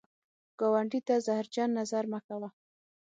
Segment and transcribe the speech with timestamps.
[0.59, 2.49] ګاونډي ته زهرجن نظر مه کوه